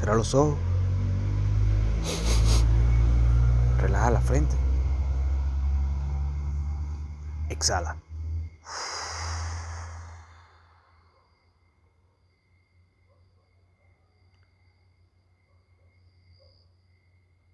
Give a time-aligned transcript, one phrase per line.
[0.00, 0.58] Cierra los ojos.
[3.76, 4.56] Relaja la frente.
[7.50, 7.98] Exhala.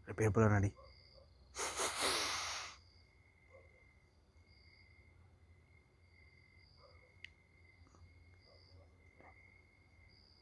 [0.06, 0.72] Respira por la nariz.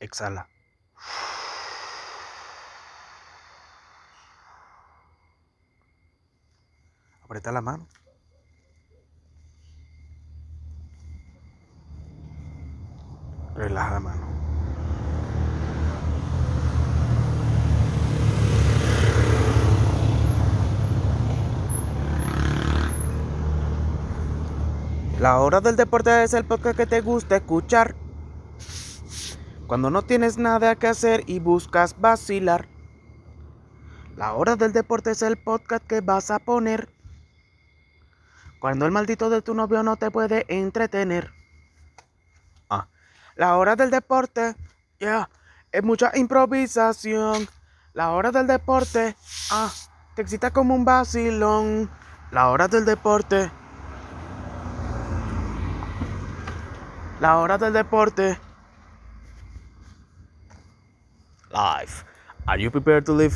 [0.01, 0.54] Exhala.
[7.35, 7.89] Aprieta la mano.
[13.57, 14.27] Relaja la mano.
[25.19, 27.97] La hora del deporte es el podcast que te gusta escuchar.
[29.67, 32.69] Cuando no tienes nada que hacer y buscas vacilar.
[34.17, 36.94] La hora del deporte es el podcast que vas a poner.
[38.65, 41.31] Cuando el maldito de tu novio no te puede entretener.
[42.71, 42.89] Ah,
[43.37, 44.57] la hora del deporte,
[44.99, 45.29] ya,
[45.71, 47.47] es mucha improvisación.
[47.93, 49.17] La hora del deporte,
[49.51, 49.71] ah,
[50.15, 51.91] te excita como un vacilón.
[52.31, 53.51] La hora del deporte.
[57.21, 58.39] La hora del deporte.
[61.51, 61.93] Live.
[62.47, 63.35] Are you prepared to live?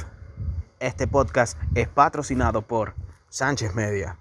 [0.80, 2.94] Este podcast es patrocinado por
[3.28, 4.16] Sánchez Media.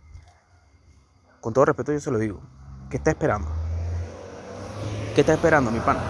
[1.47, 2.41] Con todo respeto yo se lo digo.
[2.89, 3.47] ¿Qué está esperando?
[5.15, 6.01] ¿Qué está esperando, mi pana?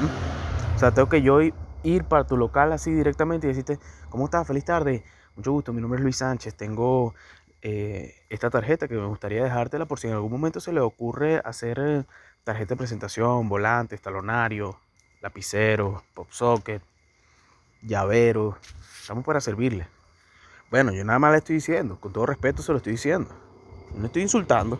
[0.00, 0.76] ¿Mm?
[0.76, 4.46] O sea, tengo que yo ir para tu local así directamente y decirte, ¿cómo estás?
[4.46, 5.02] Feliz tarde.
[5.34, 6.54] Mucho gusto, mi nombre es Luis Sánchez.
[6.54, 7.16] Tengo
[7.62, 11.42] eh, esta tarjeta que me gustaría dejártela por si en algún momento se le ocurre
[11.44, 12.04] hacer eh,
[12.44, 14.78] tarjeta de presentación, volante, talonario,
[15.20, 16.80] lapicero, pop socket,
[17.82, 18.56] llavero.
[19.00, 19.88] Estamos para servirle.
[20.70, 23.49] Bueno, yo nada más le estoy diciendo, con todo respeto se lo estoy diciendo.
[23.96, 24.76] No estoy insultando.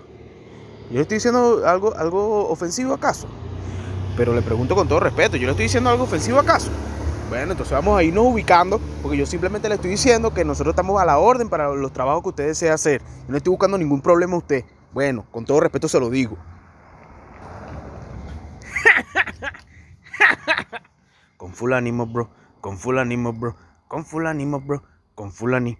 [0.88, 3.28] Yo le estoy diciendo algo, algo ofensivo acaso.
[4.16, 6.70] Pero le pregunto con todo respeto, ¿yo le estoy diciendo algo ofensivo acaso?
[7.28, 11.00] Bueno, entonces vamos a irnos ubicando, porque yo simplemente le estoy diciendo que nosotros estamos
[11.00, 13.00] a la orden para los trabajos que usted desea hacer.
[13.00, 14.64] Yo no estoy buscando ningún problema a usted.
[14.92, 16.36] Bueno, con todo respeto se lo digo.
[21.36, 22.30] con full ánimo, bro.
[22.60, 23.54] Con full ánimo, bro.
[23.86, 24.82] Con full ánimo, bro.
[25.14, 25.78] Con full ánimo.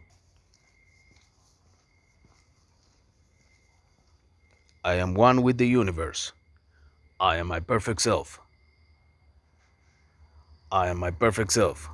[4.83, 6.33] I am one with the universe.
[7.21, 8.41] I am my perfect self.
[10.73, 11.91] I am my perfect self.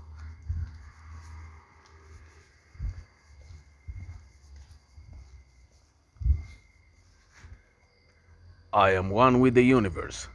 [8.73, 10.29] I am one with the universe.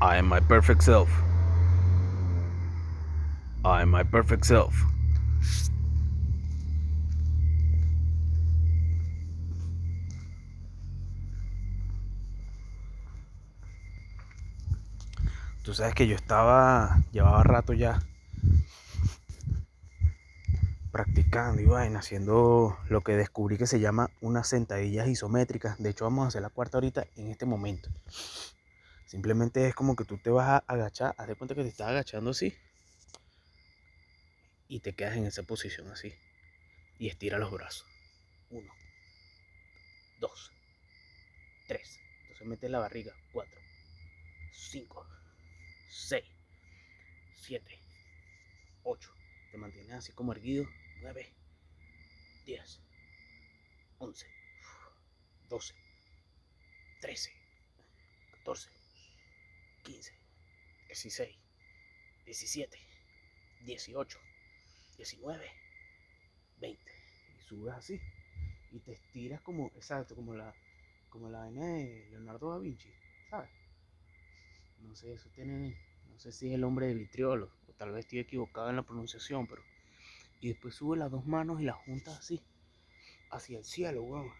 [0.00, 1.10] I am my perfect self.
[3.64, 4.80] I am my perfect self.
[15.68, 17.98] Tú sabes que yo estaba, llevaba rato ya
[20.90, 25.76] practicando y vaina, haciendo lo que descubrí que se llama unas sentadillas isométricas.
[25.76, 27.90] De hecho, vamos a hacer la cuarta ahorita en este momento.
[29.04, 31.88] Simplemente es como que tú te vas a agachar, haz de cuenta que te estás
[31.88, 32.56] agachando así
[34.68, 36.14] y te quedas en esa posición así
[36.98, 37.84] y estira los brazos.
[38.48, 38.72] Uno,
[40.18, 40.50] dos,
[41.66, 42.00] tres.
[42.22, 43.12] Entonces metes la barriga.
[43.34, 43.60] Cuatro,
[44.50, 45.06] cinco.
[45.98, 46.24] 6,
[47.34, 47.78] 7,
[48.84, 49.14] 8.
[49.50, 50.64] Te mantienes así como erguido.
[51.02, 51.26] 9,
[52.46, 52.80] 10,
[53.98, 54.26] 11,
[55.48, 55.74] 12,
[57.00, 57.32] 13,
[58.30, 58.70] 14,
[59.82, 60.12] 15,
[60.86, 61.36] 16,
[62.24, 62.78] 17,
[63.64, 64.18] 18,
[64.96, 65.52] 19,
[66.60, 66.92] 20.
[67.36, 68.00] Y subes así.
[68.70, 70.54] Y te estiras como, exacto, como la,
[71.08, 72.94] como la vaina de Leonardo da Vinci,
[73.28, 73.50] ¿sabes?
[74.80, 75.76] No sé, eso tiene,
[76.08, 78.82] no sé si es el hombre de vitriolo, o tal vez estoy equivocado en la
[78.82, 79.62] pronunciación, pero...
[80.40, 82.40] Y después sube las dos manos y las junta así,
[83.30, 84.30] hacia el cielo, weón.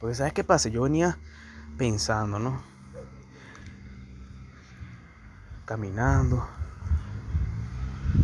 [0.00, 1.18] Porque sabes qué pasa, yo venía
[1.76, 2.62] pensando, ¿no?
[5.64, 6.48] Caminando,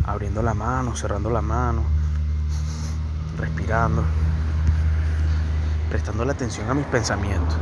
[0.05, 1.83] abriendo la mano, cerrando la mano,
[3.37, 4.03] respirando,
[5.89, 7.57] prestando la atención a mis pensamientos.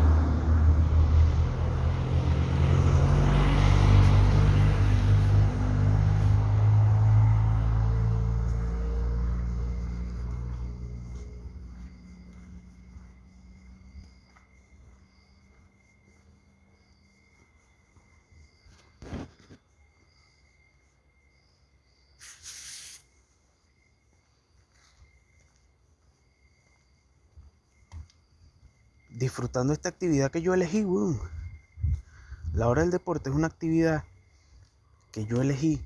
[29.18, 31.20] Disfrutando esta actividad que yo elegí, weón.
[32.54, 34.04] La hora del deporte es una actividad
[35.12, 35.84] que yo elegí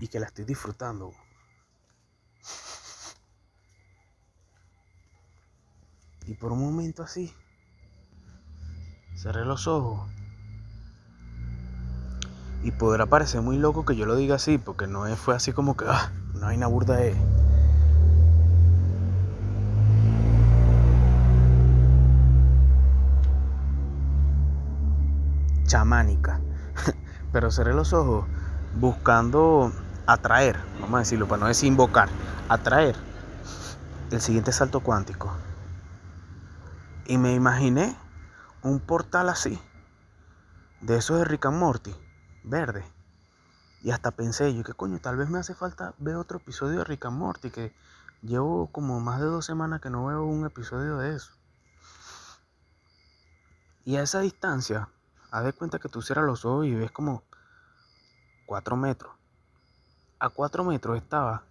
[0.00, 1.12] y que la estoy disfrutando.
[6.26, 7.32] Y por un momento así,
[9.14, 10.10] cerré los ojos.
[12.64, 15.76] Y podrá parecer muy loco que yo lo diga así, porque no fue así como
[15.76, 17.14] que, ah, no hay una burda de...
[25.66, 26.40] chamánica.
[27.32, 28.26] Pero cerré los ojos
[28.74, 29.72] buscando
[30.06, 32.08] atraer, vamos a decirlo, para no decir invocar,
[32.48, 32.96] atraer
[34.10, 35.32] el siguiente salto cuántico.
[37.06, 37.96] Y me imaginé
[38.62, 39.60] un portal así,
[40.80, 41.94] de esos de Rick and Morty,
[42.44, 42.84] verde.
[43.82, 46.84] Y hasta pensé yo, que coño, tal vez me hace falta ver otro episodio de
[46.84, 47.74] Rick and Morty, que
[48.22, 51.32] llevo como más de dos semanas que no veo un episodio de eso.
[53.84, 54.88] Y a esa distancia,
[55.30, 57.22] haz de cuenta que tú cierras los ojos y ves como
[58.46, 59.12] cuatro metros.
[60.18, 61.44] A cuatro metros estaba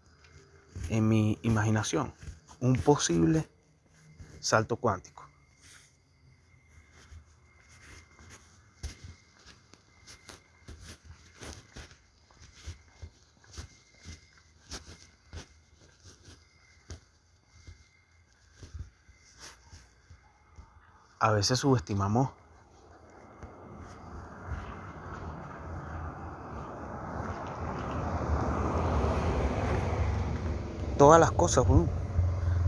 [0.89, 2.13] en mi imaginación
[2.60, 3.50] un posible
[4.39, 5.24] salto cuántico.
[21.19, 22.30] A veces subestimamos
[30.97, 31.65] todas las cosas,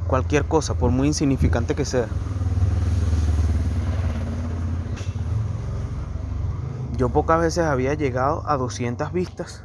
[0.07, 2.07] cualquier cosa, por muy insignificante que sea.
[6.97, 9.63] Yo pocas veces había llegado a 200 vistas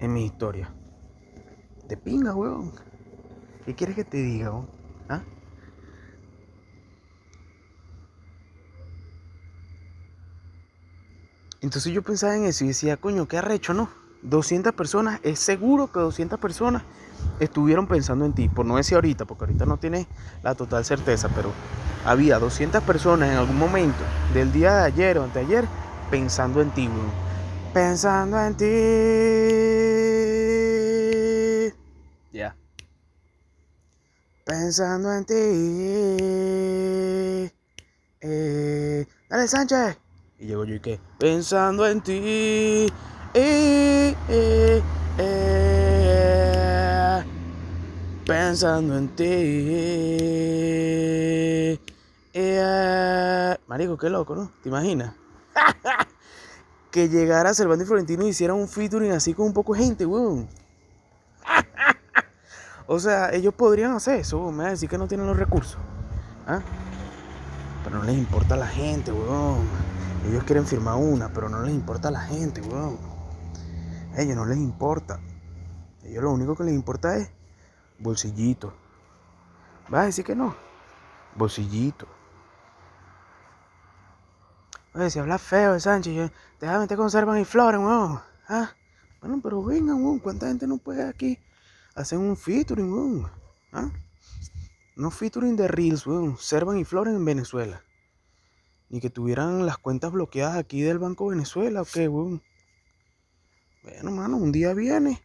[0.00, 0.72] en mi historia.
[1.88, 2.72] De pinga, weón.
[3.64, 4.68] ¿Qué quieres que te diga, weón?
[5.08, 5.22] ¿Ah?
[11.60, 14.05] Entonces yo pensaba en eso y decía, coño, qué arrecho, ¿no?
[14.28, 16.82] 200 personas, es seguro que 200 personas
[17.40, 20.06] estuvieron pensando en ti, por no decir ahorita, porque ahorita no tienes
[20.42, 21.52] la total certeza, pero
[22.04, 23.98] había 200 personas en algún momento
[24.34, 25.64] del día de ayer o anteayer
[26.10, 26.88] pensando en ti,
[27.72, 28.64] Pensando en ti.
[32.32, 32.56] Ya.
[34.44, 35.34] Pensando en ti.
[38.22, 39.98] Eh, dale, Sánchez.
[40.38, 40.98] Y llegó yo y qué.
[41.18, 42.90] Pensando en ti.
[48.24, 49.26] Pensando en ti.
[53.66, 54.50] Marico, qué loco, ¿no?
[54.62, 55.12] ¿Te imaginas?
[56.90, 60.06] que llegara Cervantes y Florentino y hiciera un featuring así con un poco de gente,
[60.06, 60.48] weón.
[62.86, 65.76] o sea, ellos podrían hacer eso, me va a decir que no tienen los recursos.
[66.46, 66.62] ¿Ah?
[67.84, 69.68] Pero no les importa a la gente, weón.
[70.26, 73.15] Ellos quieren firmar una, pero no les importa a la gente, weón.
[74.16, 75.20] Ellos no les importa.
[76.02, 77.30] A ellos lo único que les importa es
[77.98, 78.72] bolsillito.
[79.88, 80.54] ¿Vas a decir que no?
[81.36, 82.08] Bolsillito.
[84.94, 88.18] Oye, si hablas feo, Sánchez, déjame meter conservan y flores, weón.
[88.48, 88.70] ¿Ah?
[89.20, 90.18] Bueno, pero vengan, weón.
[90.18, 91.38] ¿Cuánta gente no puede aquí
[91.94, 93.30] hacer un featuring, weón?
[93.72, 93.90] ¿Ah?
[94.96, 96.38] No featuring de Reels, weón.
[96.38, 97.82] Servan y flores en Venezuela.
[98.88, 102.42] Ni que tuvieran las cuentas bloqueadas aquí del Banco Venezuela, ¿o qué, weón?
[103.86, 105.22] Bueno, mano, un día viene,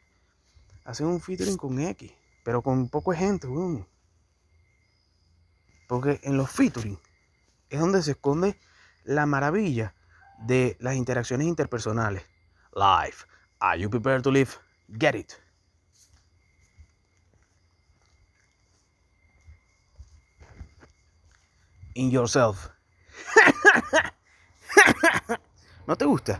[0.86, 2.14] hacen un featuring con X,
[2.44, 3.88] pero con poco gente, weón.
[5.88, 7.00] Porque en los featuring
[7.72, 8.60] es donde se esconde
[9.04, 9.96] la maravilla
[10.46, 12.24] de las interacciones interpersonales.
[12.76, 13.26] Life.
[13.58, 14.52] Are you prepared to live?
[14.90, 15.34] Get it.
[21.96, 22.70] In yourself.
[25.88, 26.40] ¿No te gusta?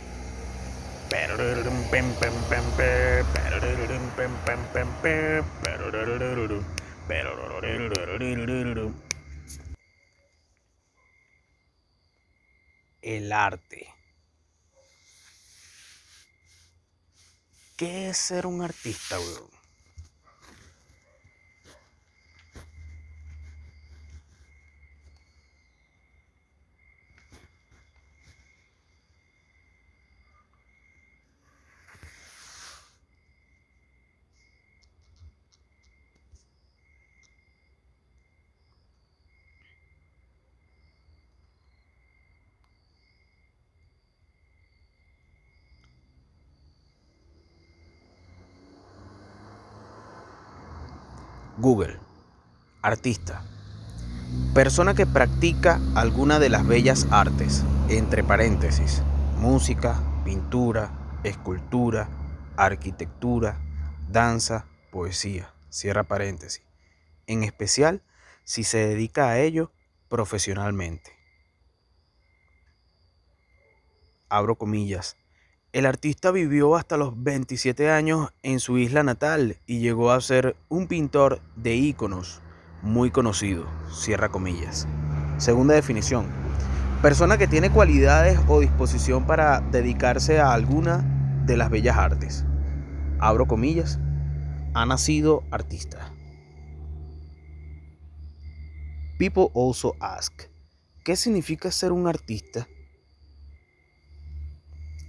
[13.01, 13.93] El arte.
[17.75, 19.60] ¿Qué es ser un artista, weón?
[51.61, 51.99] Google.
[52.81, 53.45] Artista.
[54.55, 59.03] Persona que practica alguna de las bellas artes, entre paréntesis,
[59.37, 62.09] música, pintura, escultura,
[62.57, 63.61] arquitectura,
[64.09, 66.63] danza, poesía, cierra paréntesis.
[67.27, 68.01] En especial
[68.43, 69.71] si se dedica a ello
[70.09, 71.11] profesionalmente.
[74.29, 75.15] Abro comillas.
[75.73, 80.57] El artista vivió hasta los 27 años en su isla natal y llegó a ser
[80.67, 82.41] un pintor de íconos
[82.81, 83.65] muy conocido.
[83.89, 84.85] Cierra comillas.
[85.37, 86.25] Segunda definición.
[87.01, 91.05] Persona que tiene cualidades o disposición para dedicarse a alguna
[91.45, 92.43] de las bellas artes.
[93.19, 93.97] Abro comillas.
[94.73, 96.11] Ha nacido artista.
[99.17, 100.33] People also ask,
[101.05, 102.67] ¿qué significa ser un artista?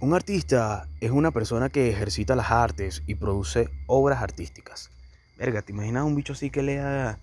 [0.03, 4.91] Un artista es una persona que ejercita las artes y produce obras artísticas.
[5.37, 7.19] Verga, ¿te imaginas un bicho así que lea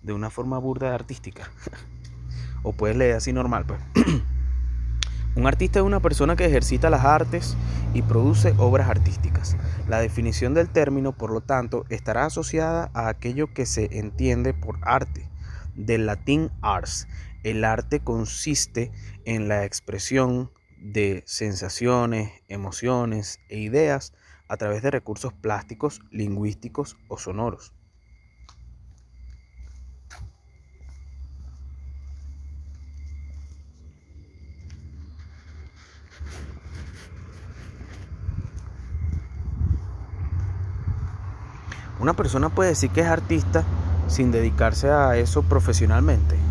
[0.00, 1.50] de una forma burda artística?
[2.62, 3.80] o puedes leer así normal, pues.
[5.36, 7.54] un artista es una persona que ejercita las artes
[7.92, 9.54] y produce obras artísticas.
[9.86, 14.78] La definición del término, por lo tanto, estará asociada a aquello que se entiende por
[14.80, 15.28] arte,
[15.74, 17.08] del latín ars.
[17.42, 18.90] El arte consiste
[19.26, 20.50] en la expresión
[20.92, 24.12] de sensaciones, emociones e ideas
[24.48, 27.72] a través de recursos plásticos, lingüísticos o sonoros.
[41.98, 43.64] Una persona puede decir que es artista
[44.06, 46.45] sin dedicarse a eso profesionalmente.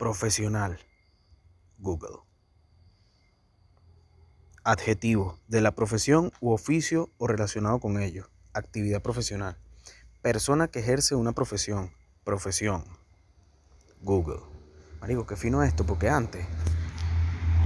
[0.00, 0.78] Profesional.
[1.76, 2.20] Google.
[4.64, 5.38] Adjetivo.
[5.46, 8.30] De la profesión u oficio o relacionado con ello.
[8.54, 9.58] Actividad profesional.
[10.22, 11.92] Persona que ejerce una profesión.
[12.24, 12.84] Profesión.
[14.00, 14.40] Google.
[15.02, 16.46] Marico, qué fino esto, porque antes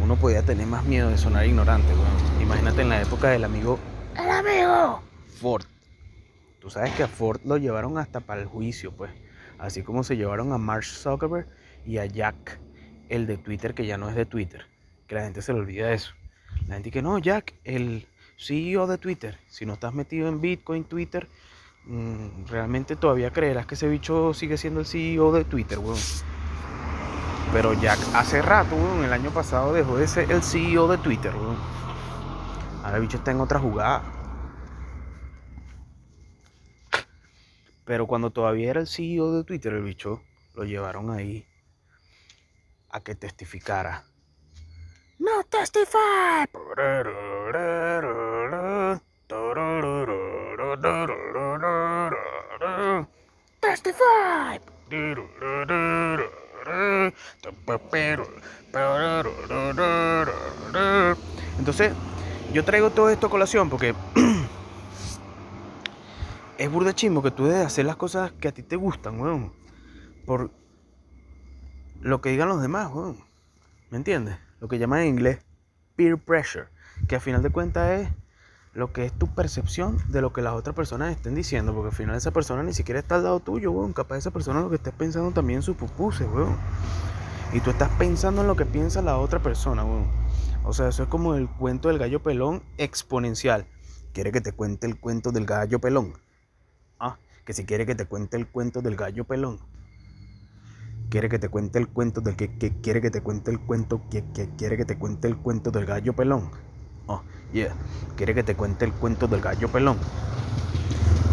[0.02, 1.86] uno podía tener más miedo de sonar ignorante,
[2.42, 3.78] Imagínate en la época del amigo.
[4.16, 5.04] ¡El amigo!
[5.40, 5.66] Ford.
[6.58, 9.12] Tú sabes que a Ford lo llevaron hasta para el juicio, pues.
[9.56, 11.46] Así como se llevaron a Mark Zuckerberg
[11.86, 12.58] y a Jack,
[13.08, 14.66] el de Twitter, que ya no es de Twitter.
[15.06, 16.14] Que la gente se le olvida eso.
[16.66, 18.06] La gente que no, Jack, el
[18.38, 19.38] CEO de Twitter.
[19.48, 21.28] Si no estás metido en Bitcoin, Twitter,
[21.84, 25.98] mm, realmente todavía creerás que ese bicho sigue siendo el CEO de Twitter, weón.
[27.52, 31.34] Pero Jack hace rato, weón, el año pasado dejó de ser el CEO de Twitter,
[31.34, 31.58] weón.
[32.82, 34.02] Ahora el bicho está en otra jugada.
[37.84, 40.22] Pero cuando todavía era el CEO de Twitter, el bicho
[40.54, 41.46] lo llevaron ahí
[42.94, 44.04] a que testificara.
[45.18, 46.46] No testify.
[53.60, 54.60] Testify.
[61.58, 61.92] Entonces,
[62.52, 63.92] yo traigo todo esto a colación porque
[66.58, 69.52] es burda chimbo que tú debes hacer las cosas que a ti te gustan, weón.
[70.24, 70.50] Por
[72.04, 73.16] lo que digan los demás, weón.
[73.90, 74.36] ¿Me entiendes?
[74.60, 75.38] Lo que llaman en inglés
[75.96, 76.66] peer pressure,
[77.08, 78.08] que al final de cuentas es
[78.74, 81.96] lo que es tu percepción de lo que las otras personas estén diciendo, porque al
[81.96, 83.94] final esa persona ni siquiera está al lado tuyo, weón.
[83.94, 86.58] Capaz esa persona lo que esté pensando también en su pupuse, weón.
[87.54, 90.06] Y tú estás pensando en lo que piensa la otra persona, weón.
[90.62, 93.66] O sea, eso es como el cuento del gallo pelón exponencial.
[94.12, 96.12] ¿Quiere que te cuente el cuento del gallo pelón?
[96.98, 99.58] Ah, que si quiere que te cuente el cuento del gallo pelón
[101.14, 102.48] quiere que te cuente el cuento del que,
[102.82, 104.24] quiere que te cuente el cuento que,
[104.58, 106.50] quiere que te cuente el cuento del gallo pelón.
[107.06, 107.72] Oh, yeah.
[108.16, 109.96] Quiere que te cuente el cuento del gallo pelón.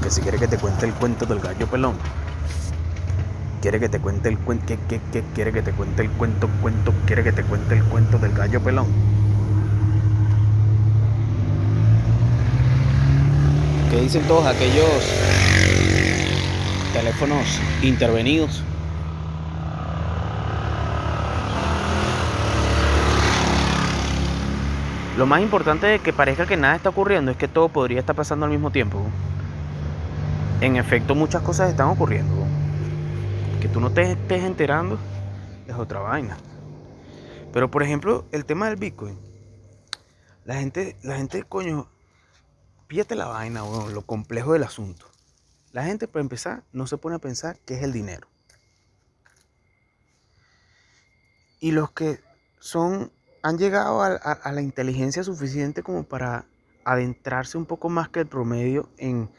[0.04, 1.96] Que si quiere que te cuente el cuento del gallo pelón.
[3.60, 6.94] Quiere que te cuente el cuento que, que, quiere que te cuente el cuento cuento
[7.08, 8.86] quiere que te cuente el cuento del gallo pelón.
[13.90, 14.92] ¿Qué dicen todos aquellos
[16.94, 18.64] teléfonos intervenidos?
[25.18, 28.16] Lo más importante de que parezca que nada está ocurriendo es que todo podría estar
[28.16, 29.04] pasando al mismo tiempo.
[30.62, 32.46] En efecto, muchas cosas están ocurriendo.
[33.62, 34.98] Que tú no te estés enterando
[35.68, 36.38] es otra vaina.
[37.52, 39.20] Pero por ejemplo, el tema del Bitcoin.
[40.46, 41.88] La gente, la gente, coño,
[42.88, 45.06] píllate la vaina, lo complejo del asunto.
[45.72, 48.32] La gente, para empezar, no se pone a pensar qué es el dinero.
[51.62, 52.20] y los que
[52.60, 56.46] son han llegado a, la inteligencia suficiente como para
[56.86, 59.30] adentrarse un poco más que el promedio en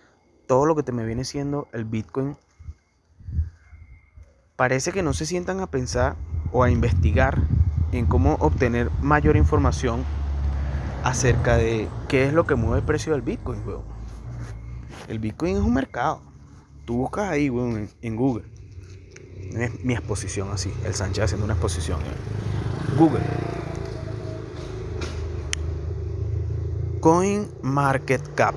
[0.46, 2.36] todo lo que te me viene siendo el Bitcoin,
[4.56, 6.16] parece que no se sientan a pensar
[6.52, 7.38] o a investigar
[7.92, 10.04] en cómo obtener mayor información
[11.04, 13.60] acerca de qué es lo que mueve el precio del Bitcoin,
[15.08, 16.22] El Bitcoin es un mercado.
[16.84, 18.44] Tú buscas ahí, en, Google.
[19.52, 22.00] Es mi exposición así, el Sánchez haciendo una exposición.
[22.96, 23.22] Google.
[27.02, 28.54] Coin Market Cap.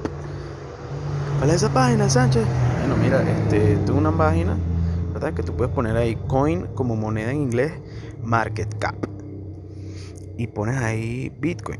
[1.39, 2.45] ¿Cuál es esa página, Sánchez?
[2.77, 4.55] Bueno, mira, este, tengo una página,
[5.11, 5.33] ¿verdad?
[5.33, 7.73] Que tú puedes poner ahí coin como moneda en inglés,
[8.21, 8.97] market cap.
[10.37, 11.79] Y pones ahí Bitcoin.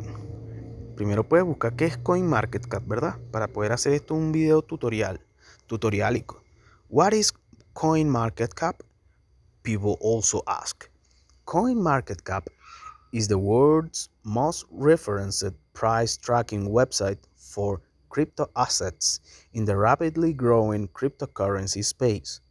[0.95, 3.19] Primero puedes buscar qué es coin market cap, ¿verdad?
[3.31, 5.22] Para poder hacer esto un video tutorial,
[5.67, 6.41] tutorialico.
[6.89, 7.31] What is
[7.74, 8.81] coin market cap?
[9.62, 10.86] People also ask.
[11.43, 12.48] Coin market cap
[13.15, 17.79] is the world's most referenced price tracking website for
[18.10, 19.22] crypto assets
[19.53, 22.41] in the rapidly growing cryptocurrency space.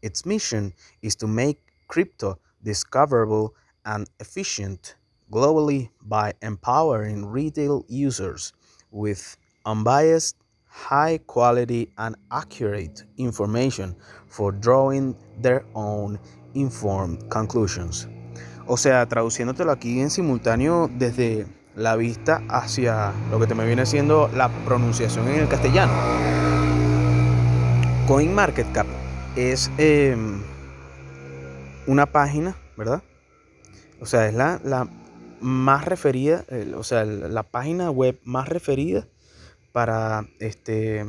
[0.00, 0.72] Its mission
[1.02, 1.58] is to make
[1.88, 4.94] crypto discoverable and efficient
[5.30, 8.54] globally by empowering retail users
[8.90, 9.36] with
[9.66, 10.36] unbiased,
[10.68, 13.94] high quality, and accurate information
[14.26, 16.18] for drawing their own
[16.54, 18.06] informed conclusions.
[18.66, 23.86] O sea, traduciéndotelo aquí en simultáneo desde la vista hacia lo que te me viene
[23.86, 25.92] siendo la pronunciación en el castellano.
[28.06, 28.86] CoinMarketCap
[29.36, 30.42] es em,
[31.86, 33.02] una página, ¿verdad?
[34.00, 34.88] O sea, es la, la
[35.40, 36.44] más referida,
[36.76, 39.06] o sea, la página web más referida
[39.72, 41.06] para este,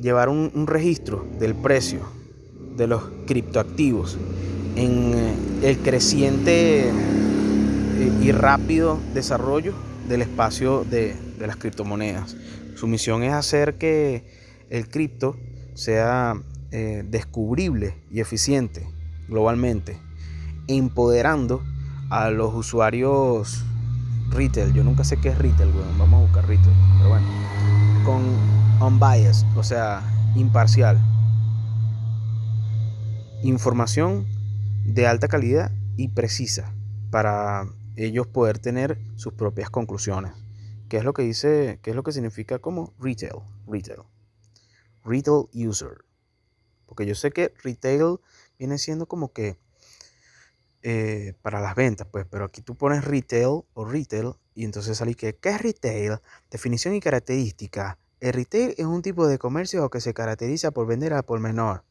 [0.00, 2.00] llevar un, un registro del precio
[2.76, 4.18] de los criptoactivos
[4.76, 9.74] en eh, el creciente eh, y rápido desarrollo
[10.08, 12.36] del espacio de, las criptomonedas.
[12.74, 14.24] Su misión es hacer que
[14.68, 15.36] el cripto
[15.74, 16.34] sea
[16.70, 18.86] eh, descubrible y eficiente
[19.28, 19.96] globalmente,
[20.66, 21.62] empoderando
[22.10, 23.64] a los usuarios
[24.30, 24.72] retail.
[24.74, 27.26] Yo nunca sé qué es retail, vamos a buscar retail, pero bueno,
[28.04, 30.02] con unbiased, o sea,
[30.34, 30.98] imparcial.
[33.42, 34.26] Información
[34.94, 36.74] de alta calidad y precisa
[37.10, 40.32] para ellos poder tener sus propias conclusiones.
[40.88, 43.42] ¿Qué es lo que dice, qué es lo que significa como retail?
[43.66, 44.02] Retail.
[45.04, 46.04] Retail user.
[46.86, 48.18] Porque yo sé que retail
[48.58, 49.56] viene siendo como que
[50.82, 55.14] eh, para las ventas, pues, pero aquí tú pones retail o retail y entonces salí
[55.14, 56.18] que, ¿qué es retail?
[56.50, 57.98] Definición y característica.
[58.18, 61.84] El retail es un tipo de comercio que se caracteriza por vender a por menor.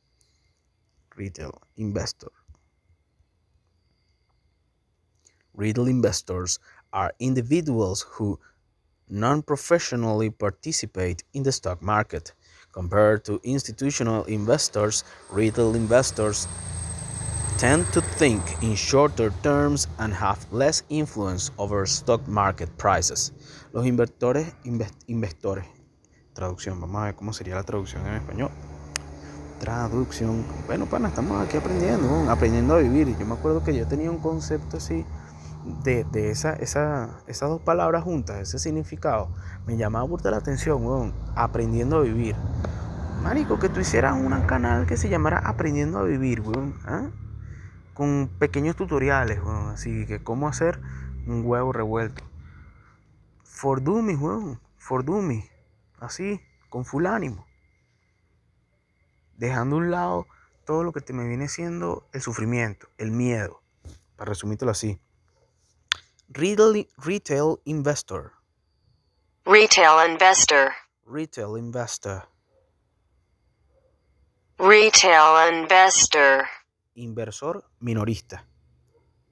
[1.12, 2.39] Retail, investor.
[5.60, 6.58] Retail investors
[6.94, 8.40] are individuals who
[9.10, 12.32] non-professionally participate in the stock market.
[12.72, 16.48] Compared to institutional investors, retail investors
[17.58, 23.34] tend to think in shorter terms and have less influence over stock market prices.
[23.74, 24.54] Los inversores,
[25.08, 25.66] investores,
[26.34, 28.52] traducción, vamos a ver cómo sería la traducción en español.
[29.60, 33.14] Traducción, bueno, pana, estamos aquí aprendiendo, aprendiendo a vivir.
[33.20, 35.04] Yo me acuerdo que yo tenía un concepto así
[35.84, 39.30] de, esa, esa, esas dos palabras juntas, ese significado,
[39.66, 42.36] me llamaba mucho la atención, aprendiendo a vivir.
[43.24, 46.42] Marico, que tú hicieras un canal que se llamara Aprendiendo a Vivir,
[46.86, 47.10] ¿ah?
[47.94, 49.40] Con pequeños tutoriales,
[49.74, 50.80] así que cómo hacer
[51.28, 52.24] un huevo revuelto.
[53.44, 55.44] For dummies, weón, for dummies,
[56.00, 57.46] así, con full ánimo.
[59.36, 60.28] Dejando a un lado
[60.66, 63.62] todo lo que te me viene siendo el sufrimiento, el miedo,
[64.16, 65.02] para resumírtelo así.
[66.32, 68.34] Retail, retail investor.
[69.48, 70.72] Retail investor.
[71.08, 72.30] Retail investor.
[74.60, 76.46] Retail investor.
[76.94, 78.46] Inversor minorista.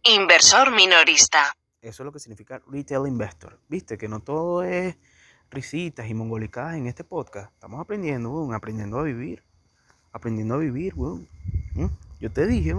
[0.01, 1.55] Inversor minorista.
[1.83, 3.60] Eso es lo que significa retail investor.
[3.67, 4.97] Viste que no todo es
[5.51, 7.53] risitas y mongolicadas en este podcast.
[7.53, 9.43] Estamos aprendiendo, aprendiendo a vivir.
[10.12, 11.29] Aprendiendo a vivir, weón.
[11.75, 11.89] ¿Mm?
[12.19, 12.73] Yo te dije,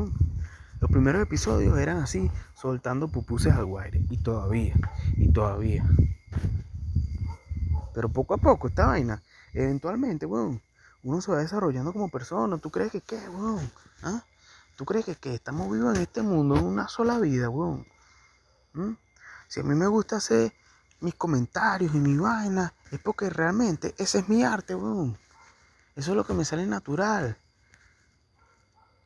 [0.80, 4.04] los primeros episodios eran así, soltando pupuses al guaire.
[4.10, 4.74] Y todavía,
[5.16, 5.84] y todavía.
[7.94, 10.62] Pero poco a poco, esta vaina, eventualmente, weón,
[11.02, 12.58] uno se va desarrollando como persona.
[12.58, 13.70] ¿Tú crees que qué, weón?
[14.02, 14.22] ¿Ah?
[14.76, 17.86] ¿Tú crees que, que estamos vivos en este mundo en una sola vida, weón?
[18.74, 18.92] ¿Mm?
[19.48, 20.52] Si a mí me gusta hacer
[21.00, 25.18] mis comentarios y mi vaina, es porque realmente ese es mi arte, weón.
[25.96, 27.36] Eso es lo que me sale natural.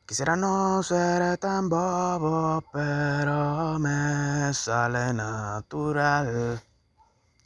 [0.05, 6.59] Quisiera no ser tan bobo, pero me sale natural.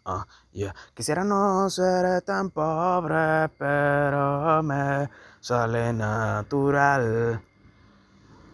[0.04, 0.74] Ah, yeah.
[0.96, 5.08] Quisiera no ser tan pobre, pero me
[5.40, 7.40] sale natural.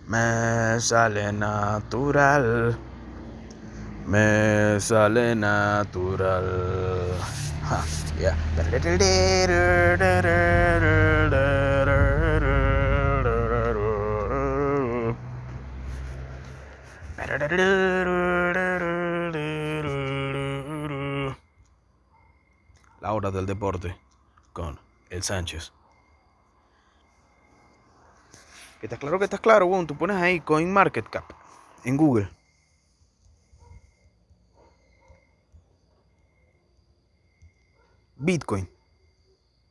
[0.08, 2.78] Me sale natural.
[4.06, 6.44] Me sale natural.
[7.70, 7.86] Ha,
[8.20, 8.36] yeah.
[17.56, 17.62] La
[23.13, 23.96] hora del deporte
[24.54, 24.80] con
[25.12, 25.72] el Sánchez.
[28.80, 29.86] Que está claro que estás claro, weón.
[29.86, 31.32] Tú pones ahí CoinMarketCap
[31.84, 32.28] en Google.
[38.16, 38.68] Bitcoin.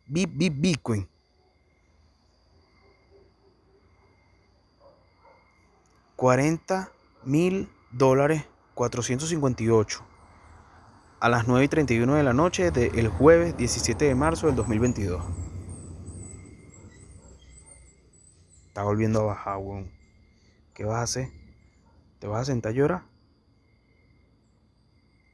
[0.07, 1.09] Bit, bit, Bitcoin.
[6.15, 6.93] Cuarenta
[7.25, 10.05] mil dólares 458
[11.21, 15.23] a las 9 y 31 de la noche del jueves 17 de marzo del 2022.
[18.67, 19.93] Está volviendo a bajar, weón.
[20.75, 21.29] ¿Qué vas a hacer?
[22.19, 23.03] ¿Te vas a sentar a llorar?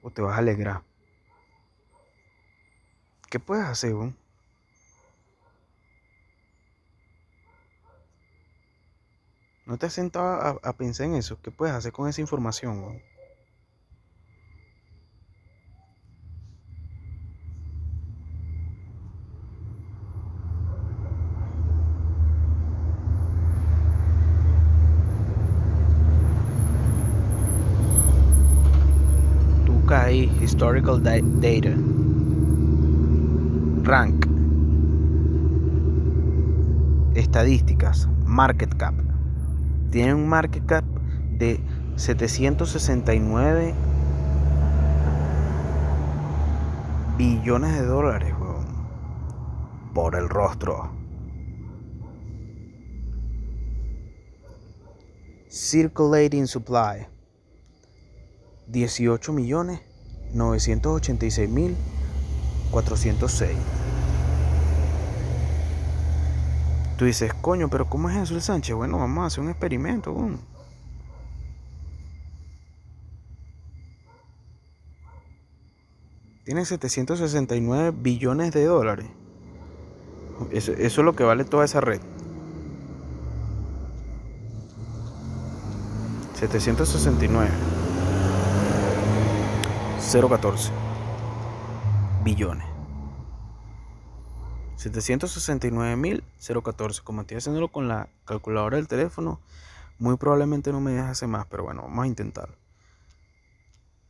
[0.03, 0.83] ¿O te vas a alegrar?
[3.31, 4.17] ¿Qué puedes hacer, weón?
[9.69, 11.39] ¿No te has sentado a, pensar en eso?
[11.43, 13.03] ¿Qué puedes hacer con esa información?
[29.67, 31.77] Busca ahí Historical da- Data.
[33.83, 34.25] Rank.
[37.15, 38.09] Estadísticas.
[38.25, 39.08] Market Cap.
[39.91, 41.61] Tiene un market cap de
[41.97, 43.75] 769
[47.17, 48.67] billones de dólares, weón.
[49.95, 50.91] Por el rostro.
[55.49, 57.07] Circulating Supply.
[58.69, 59.81] 18 millones
[60.35, 61.75] 986 mil
[62.71, 63.49] 406.
[66.99, 68.75] Tú dices, coño, pero ¿cómo es eso el Sánchez?
[68.75, 70.13] Bueno, vamos a hacer un experimento.
[76.45, 79.07] Tiene 769 billones de dólares.
[80.51, 82.01] Eso, eso es lo que vale toda esa red.
[86.35, 87.49] 769.
[90.01, 90.73] 014
[92.25, 92.78] billones.
[94.79, 97.03] 769.014.
[97.03, 99.41] Como estoy haciéndolo con la calculadora del teléfono,
[99.99, 102.55] muy probablemente no me deje hacer más, pero bueno, vamos a intentarlo.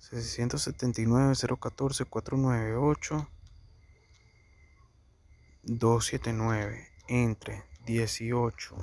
[0.00, 3.28] 679.014, 498,
[5.64, 8.76] 279 entre 18,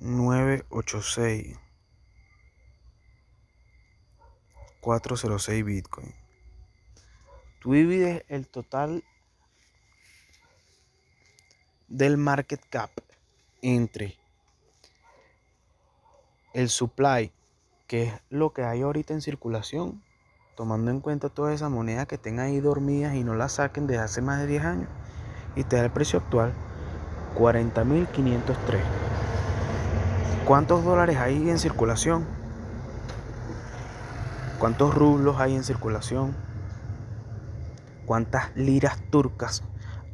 [0.00, 1.58] 986.
[4.80, 6.23] 406 Bitcoin.
[7.64, 9.02] Tú divides el total
[11.88, 12.90] del market cap
[13.62, 14.18] entre
[16.52, 17.32] el supply,
[17.86, 20.04] que es lo que hay ahorita en circulación,
[20.56, 24.02] tomando en cuenta todas esas monedas que estén ahí dormidas y no las saquen desde
[24.02, 24.88] hace más de 10 años,
[25.56, 26.52] y te da el precio actual
[27.34, 28.82] 40.503.
[30.44, 32.26] ¿Cuántos dólares hay en circulación?
[34.58, 36.53] ¿Cuántos rublos hay en circulación?
[38.06, 39.64] ¿Cuántas liras turcas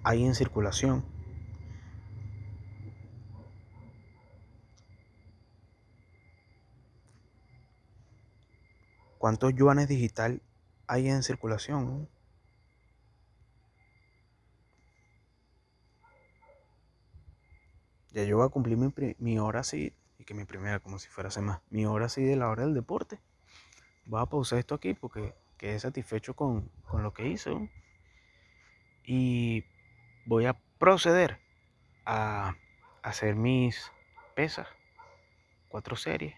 [0.04, 1.04] hay en circulación?
[9.18, 10.40] ¿Cuántos yuanes digital
[10.86, 12.08] hay en circulación?
[18.12, 18.78] Ya yo voy a cumplir
[19.18, 22.36] mi, hora así, y que mi primera, como si fuera más, mi hora así de
[22.36, 23.20] la hora del deporte.
[24.06, 27.50] Voy a pausar esto aquí porque quedé satisfecho con, con lo que hice.
[27.50, 27.68] ¿no?
[29.04, 29.66] Y
[30.24, 31.38] voy a proceder
[32.06, 32.56] a
[33.02, 33.92] hacer mis
[34.34, 34.66] pesas,
[35.68, 36.34] cuatro series.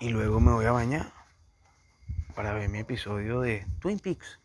[0.00, 1.12] Y luego me voy a bañar
[2.34, 4.41] para ver mi episodio de Twin Peaks.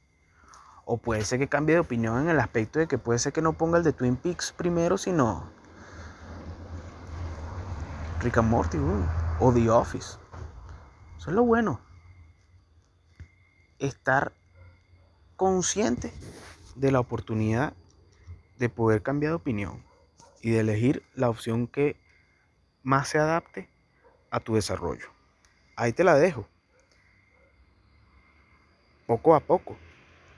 [0.90, 3.42] O puede ser que cambie de opinión en el aspecto de que puede ser que
[3.42, 5.52] no ponga el de Twin Peaks primero, sino
[8.22, 8.78] Rick and Morty
[9.42, 10.18] o The Office.
[11.18, 11.82] Eso es lo bueno.
[13.80, 14.32] Estar
[15.36, 16.14] consciente
[16.78, 17.74] de la oportunidad
[18.58, 19.84] de poder cambiar de opinión
[20.42, 22.00] y de elegir la opción que
[22.84, 23.70] más se adapte
[24.32, 25.10] a tu desarrollo.
[25.76, 26.48] Ahí te la dejo.
[29.06, 29.76] Poco a poco.